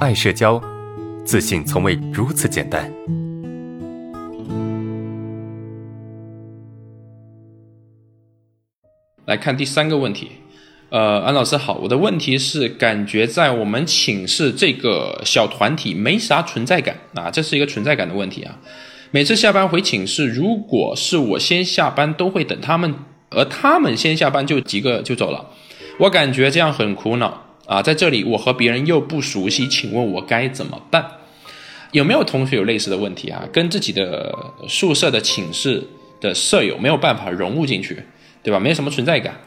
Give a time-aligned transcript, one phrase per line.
[0.00, 0.58] 爱社交，
[1.26, 2.90] 自信从未如此简单。
[9.26, 10.30] 来看第三个问题，
[10.88, 18.58] 呃，安老师好，我的问题是感觉在我们寝室这个小团体没啥存在感啊，这是一个存在感的问题啊。
[19.10, 22.94] 每次下班回寝室，如果是我先下班，都会等他们，
[23.28, 25.50] 而他们先下班就几个就走了，
[25.98, 27.80] 我感觉这样很苦恼啊。
[27.80, 31.06] 在这里我和别人又不熟悉，请问我该怎么办？
[31.92, 33.42] 有没有同学有类似的问题啊？
[33.52, 34.34] 跟自己的
[34.68, 35.82] 宿舍的寝室
[36.20, 38.04] 的舍友没有办法融入进去？
[38.42, 38.60] 对吧？
[38.60, 39.40] 没什么存在感。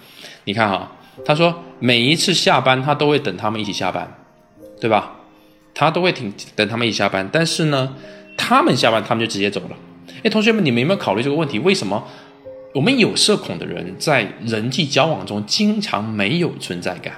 [0.46, 0.92] 你看哈，
[1.24, 4.18] 他说每一次下班他都会等他们一起下班，
[4.82, 5.20] 对吧？
[5.74, 7.28] 他都会挺等他们一起下班。
[7.32, 7.96] 但是呢，
[8.38, 9.78] 他们下班他们就直接走了。
[10.24, 11.60] 哎，同学们，你们有没有考虑这个问题？
[11.60, 12.04] 为什么
[12.74, 17.14] 我们有社恐的人在人际交往中经常没有存在感？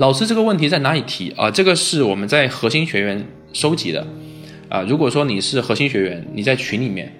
[0.00, 1.50] 老师这个问题在哪里提啊？
[1.50, 3.22] 这个是我们在核心学员
[3.52, 4.06] 收集的
[4.70, 4.80] 啊。
[4.88, 7.14] 如果说你是核心学员，你在群里面。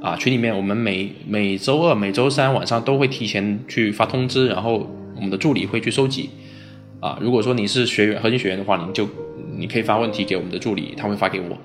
[0.00, 6.30] 啊，群里面我们每每周二、每周三晚上都会提前去发通知，然后我们的助理会去收集。
[7.00, 9.08] 啊，如果说你是学员、核心学员的话，你就
[9.56, 11.56] 你可以发问题给我们的助理，他会发给我，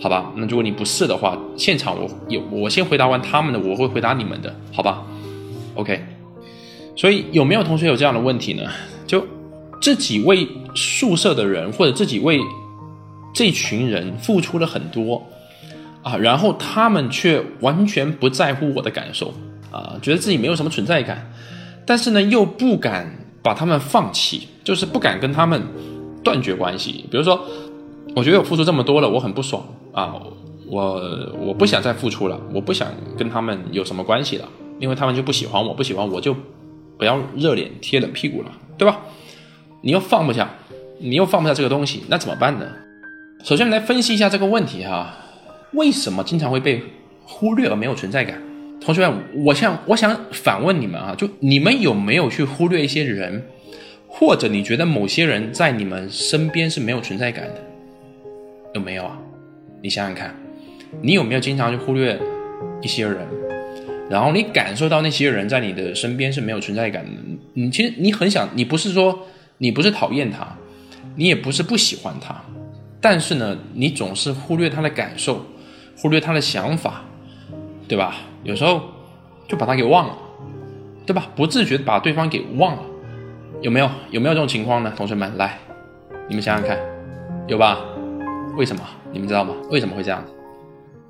[0.00, 0.32] 好吧？
[0.36, 5.06] 那如果你不是的话，现场我有我先回答完他们的，我会回答你们的，好吧
[5.76, 6.04] ？OK。
[6.96, 8.64] 所以有没有同学有这样的问题呢？
[9.06, 9.24] 就
[9.82, 12.40] 这几位宿舍的人，或者这几位
[13.34, 15.22] 这群人付出了很多。
[16.04, 19.32] 啊，然后他们却完全不在乎我的感受，
[19.70, 21.30] 啊，觉得自己没有什么存在感，
[21.86, 23.08] 但是呢，又不敢
[23.40, 25.62] 把他们放弃，就是不敢跟他们
[26.24, 27.04] 断绝关系。
[27.08, 27.40] 比如说，
[28.16, 30.16] 我觉得我付出这么多了，我很不爽啊，
[30.66, 34.48] 我我不想再付出了，我不想跟他们有什么关系了，
[34.80, 36.34] 因为他们就不喜欢我，不喜欢我就
[36.98, 39.00] 不要热脸贴冷屁股了，对吧？
[39.82, 40.48] 你又放不下，
[40.98, 42.66] 你又放不下这个东西，那怎么办呢？
[43.42, 45.14] 首先来分析一下这个问题哈。
[45.72, 46.82] 为什么经常会被
[47.24, 48.40] 忽略而没有存在感？
[48.80, 53.44] 同学们，我想我想反问你们啊，就你们有没有去忽略一些人，
[54.06, 57.54] 或者你觉得某些人在你们身边是没有存在感的？
[58.74, 59.18] 有没有啊？
[59.82, 60.34] 你想想看，
[61.00, 62.18] 你有没有经常去忽略
[62.80, 63.18] 一些人，
[64.10, 67.10] 然后你感受到那些人在你的身边是没有存在感的？
[67.54, 69.26] 你其实你很想，你不是说
[69.62, 70.44] 你不是讨厌他，
[71.14, 72.34] 你也不是不喜欢他，
[73.00, 75.46] 但是呢，你总是忽略他的感受。
[75.96, 77.02] 忽略他的想法，
[77.86, 78.16] 对吧？
[78.42, 78.82] 有时候
[79.46, 80.18] 就把他给忘了，
[81.06, 81.28] 对吧？
[81.36, 82.82] 不自觉把对方给忘了，
[83.60, 83.88] 有没有？
[84.10, 84.92] 有没有这种情况呢？
[84.96, 85.56] 同学们，来，
[86.28, 86.76] 你们想想看，
[87.46, 87.78] 有吧？
[88.56, 88.82] 为什么？
[89.12, 89.54] 你们知道吗？
[89.70, 90.32] 为什么会这样子？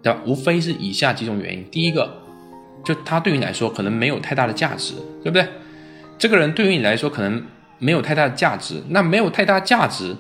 [0.03, 0.21] 对吧？
[0.27, 1.65] 无非是以下几种原因。
[1.71, 2.21] 第一个，
[2.85, 4.93] 就他对于你来说可能没有太大的价值，
[5.23, 5.49] 对不对？
[6.19, 7.43] 这个人对于你来说可能
[7.83, 10.17] 没有太大的价值，那没有太大价值，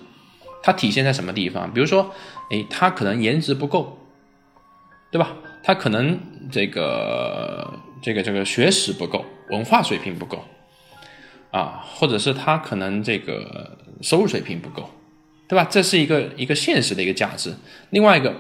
[0.62, 1.72] 它体现在什么地方？
[1.72, 2.12] 比如说，
[2.50, 3.98] 诶，他可能颜值不够。
[5.12, 5.36] 对吧？
[5.62, 6.18] 他可能
[6.50, 7.70] 这个
[8.00, 10.42] 这个这个学识不够，文化水平不够，
[11.50, 14.88] 啊，或者是他可能这个收入水平不够，
[15.46, 15.68] 对吧？
[15.70, 17.52] 这是一个一个现实的一个价值。
[17.90, 18.34] 另外一个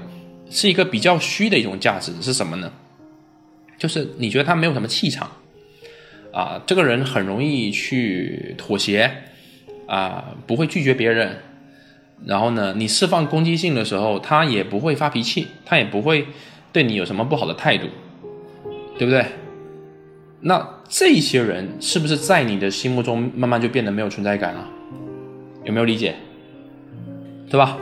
[0.48, 2.72] 是一个比较虚的一种价值是什么呢？
[3.76, 5.30] 就是你觉得他没有什么气场，
[6.32, 9.10] 啊，这个人很容易去妥协，
[9.86, 11.38] 啊，不会拒绝别人，
[12.24, 16.26] 然后呢，你释放攻击性的时候，他也不会发脾气，他也不会。
[16.72, 17.86] 对你有什么不好的态度，
[18.96, 19.26] 对不对？
[20.40, 24.66] 那这些人是不是在你的心目中慢慢就变得没有存在感了？
[25.64, 26.14] 有没有理解？
[27.50, 27.76] 对吧？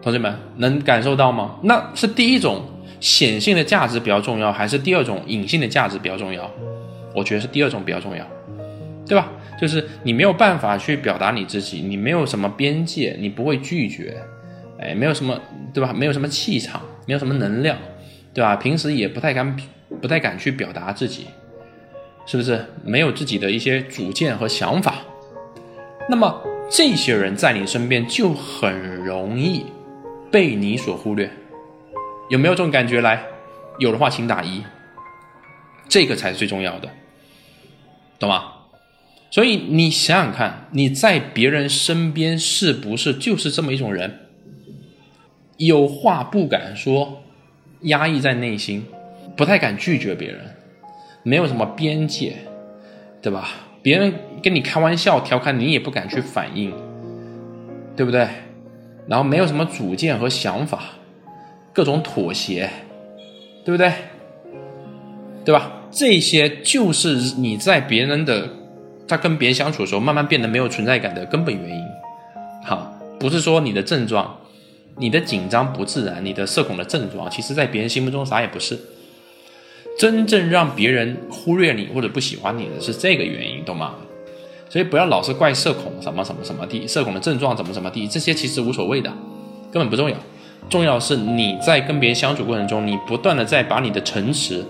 [0.00, 1.56] 同学们能感受到吗？
[1.64, 2.62] 那是第一种
[3.00, 6.48] 显性的价值比较重要，还是第二种隐性的价值比较重要？
[7.14, 8.26] 我觉得是第二种比较重要，
[9.06, 9.30] 对吧？
[9.60, 14.16] 就是你没有办法去表达你自己，你没有什么边界，你不会拒绝，
[14.78, 15.40] 哎，没有什么，
[15.72, 15.92] 对吧？
[15.92, 17.76] 没有什么气场，没有什么能量。
[18.34, 18.56] 对吧？
[18.56, 19.56] 平时也不太敢，
[20.02, 21.28] 不太敢去表达自己，
[22.26, 22.66] 是不是？
[22.82, 24.96] 没有自己的一些主见和想法，
[26.10, 29.64] 那么这些人在你身边就很容易
[30.32, 31.30] 被你所忽略，
[32.28, 33.00] 有没有这种感觉？
[33.02, 33.22] 来，
[33.78, 34.64] 有的话请打一，
[35.88, 36.88] 这个才是最重要的，
[38.24, 38.52] 懂吗？
[39.30, 44.20] 所以你想想看，你在别人身边是不是就是这么一种人？
[45.58, 47.20] 有话不敢说。
[47.84, 48.86] 压抑在内心，
[49.36, 50.40] 不太敢拒绝别人，
[51.22, 52.34] 没有什么边界，
[53.20, 53.46] 对吧？
[53.82, 56.72] 别人跟你开玩笑、调侃，你也不敢去反应，
[57.94, 58.26] 对不对？
[59.06, 60.92] 然后没有什么主见和想法，
[61.74, 62.70] 各种妥协，
[63.66, 63.92] 对不对？
[65.44, 65.70] 对吧？
[65.90, 68.48] 这些就是你在别人的，
[69.06, 71.82] 他跟别人相处的时候，慢慢变得没有存在感的根本原因。
[72.64, 72.90] 好。
[73.16, 74.36] 不是说你的症状，
[74.98, 78.78] 你的紧张不自然，你的社恐的症状，其实在别人心目中啥也不是。
[79.96, 83.94] 真正让别人忽略你或者不喜欢你的是这个原因，懂吗？
[84.68, 89.10] 所以不要老是怪社恐什么什么什么地，社恐的症状怎么怎么地，这些其实无所谓的，
[89.72, 90.16] 根本不重要。
[90.68, 94.62] 重要是你在跟别人相处过程中，你不断的在把你的城池，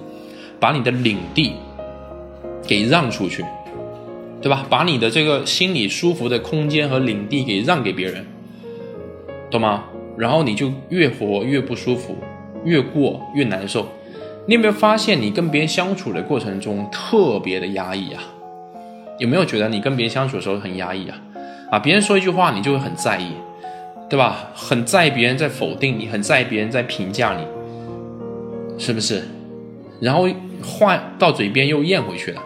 [0.65, 1.53] 把你的领地
[2.67, 3.45] 给让出去，
[4.41, 4.65] 对吧？
[4.71, 8.25] 把你的这个心里舒服的空间和领地给让给别人，
[9.51, 9.85] 懂吗？
[10.17, 12.17] 然后你就越活越不舒服，
[12.65, 13.87] 越过越难受。
[14.47, 18.23] 你有没有发现，你跟别人相处的过程中特别的压抑啊？
[19.19, 21.21] 有没有觉得你跟别人相处的时候很压抑啊？
[21.73, 23.33] 啊，别人说一句话，你就会很在意，
[24.09, 24.49] 对吧？
[24.55, 27.45] 很在意别人在否定你，很在意别人在评价你，
[28.79, 29.25] 是不是？
[30.01, 30.29] 然后
[30.65, 32.43] 话到嘴边又咽回去了，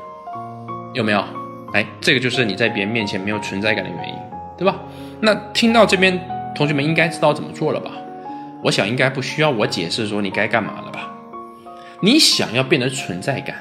[0.92, 1.24] 有没有？
[1.72, 4.14] 哎，这个就是你在别人面前没有存在感的原因，
[4.56, 4.74] 对吧？
[5.20, 6.18] 那听到这边，
[6.54, 7.90] 同学们应该知道怎么做了吧？
[8.62, 11.10] 我想应该不需要我解释说你该干嘛了吧？
[12.00, 13.56] 你想要变得存在感，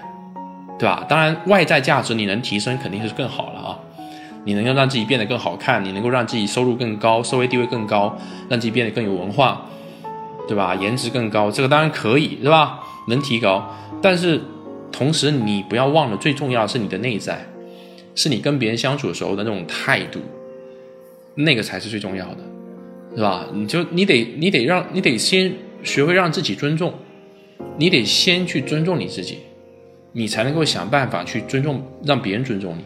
[0.80, 1.06] 对吧？
[1.09, 3.77] 当然，外在价值你能提升肯定是更好了啊！
[4.45, 8.18] 你能够让自己变得更好看，你能够让自己收入更高，社会地位更高，
[8.48, 9.62] 让自己变得更有文化，
[10.48, 10.74] 对吧？
[10.75, 12.80] 颜值更高，这个当然可以，对吧？
[13.07, 14.39] 能提高，但是
[14.92, 17.45] 同时你不要忘了，最重要是你的内在，
[18.15, 20.19] 是你跟别人相处的时候的那种态度，
[21.36, 22.44] 那个才是最重要的，
[23.15, 23.45] 是吧？
[23.54, 26.94] 你就你得你得让你得先学会让自己尊重。
[27.80, 29.38] 你得先去尊重你自己，
[30.12, 32.83] 你才能够想办法去尊重，让别人尊重你。